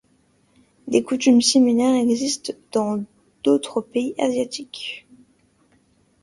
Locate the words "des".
0.87-1.03